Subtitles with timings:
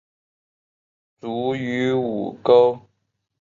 [1.19, 2.89] 卒于午沟。